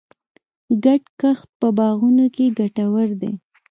ګډ 0.83 1.01
کښت 1.19 1.49
په 1.59 1.67
باغونو 1.77 2.25
کې 2.35 2.45
ګټور 2.59 3.09
دی. 3.21 3.31